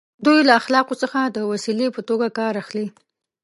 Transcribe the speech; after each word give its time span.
دوی 0.25 0.39
له 0.47 0.53
اخلاقو 0.61 0.99
څخه 1.01 1.19
د 1.25 1.37
وسیلې 1.51 1.87
په 1.95 2.01
توګه 2.09 2.27
کار 2.39 2.53
اخلي. 2.63 2.87